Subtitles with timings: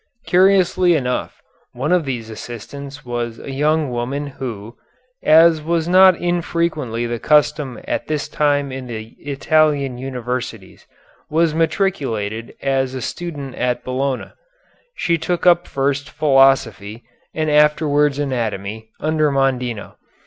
[0.25, 1.43] Curiously enough,
[1.73, 4.75] one of these assistants was a young woman who,
[5.21, 10.87] as was not infrequently the custom at this time in the Italian universities,
[11.29, 14.31] was matriculated as a student at Bologna.
[14.95, 17.03] She took up first philosophy,
[17.35, 19.97] and afterwards anatomy, under Mondino.